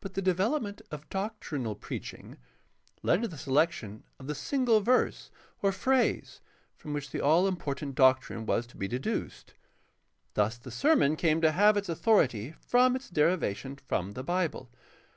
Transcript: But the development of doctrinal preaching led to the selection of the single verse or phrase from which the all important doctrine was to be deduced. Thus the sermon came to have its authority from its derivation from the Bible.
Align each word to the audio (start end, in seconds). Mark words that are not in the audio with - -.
But 0.00 0.14
the 0.14 0.20
development 0.20 0.82
of 0.90 1.08
doctrinal 1.10 1.76
preaching 1.76 2.38
led 3.04 3.22
to 3.22 3.28
the 3.28 3.38
selection 3.38 4.02
of 4.18 4.26
the 4.26 4.34
single 4.34 4.80
verse 4.80 5.30
or 5.62 5.70
phrase 5.70 6.40
from 6.74 6.92
which 6.92 7.12
the 7.12 7.20
all 7.20 7.46
important 7.46 7.94
doctrine 7.94 8.46
was 8.46 8.66
to 8.66 8.76
be 8.76 8.88
deduced. 8.88 9.54
Thus 10.34 10.58
the 10.58 10.72
sermon 10.72 11.14
came 11.14 11.40
to 11.40 11.52
have 11.52 11.76
its 11.76 11.88
authority 11.88 12.56
from 12.66 12.96
its 12.96 13.08
derivation 13.08 13.76
from 13.76 14.14
the 14.14 14.24
Bible. 14.24 14.72